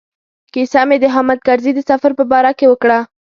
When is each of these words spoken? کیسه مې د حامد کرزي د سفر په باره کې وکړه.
کیسه 0.53 0.81
مې 0.87 0.97
د 0.99 1.05
حامد 1.13 1.39
کرزي 1.47 1.71
د 1.75 1.79
سفر 1.89 2.11
په 2.19 2.23
باره 2.31 2.51
کې 2.57 2.65
وکړه. 2.69 2.99